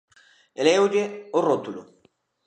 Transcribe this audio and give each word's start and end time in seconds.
Léolle 0.65 1.03
o 1.37 1.39
rótulo. 1.47 1.81